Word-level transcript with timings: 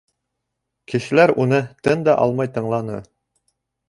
Кешеләр 0.93 1.33
уны 1.43 1.59
тын 1.87 2.01
да 2.07 2.15
алмай 2.23 2.51
тыңланы. 2.57 2.97